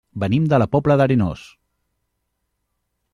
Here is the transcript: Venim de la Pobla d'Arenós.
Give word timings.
Venim 0.21 0.47
de 0.53 0.59
la 0.61 0.67
Pobla 0.75 0.95
d'Arenós. 1.01 1.43